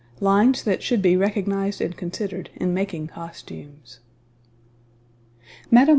[0.19, 3.99] LINES THAT SHOULD BE RECOGNIZED AND CONSIDERED IN MAKING COSTUMES.
[5.69, 5.89] Mme.